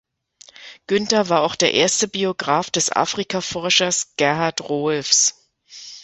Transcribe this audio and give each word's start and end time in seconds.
Guenther 0.87 1.29
war 1.29 1.43
auch 1.43 1.53
der 1.55 1.75
erste 1.75 2.07
Biograph 2.07 2.71
des 2.71 2.91
Afrikaforschers 2.91 4.15
Gerhard 4.17 4.61
Rohlfs. 4.67 5.47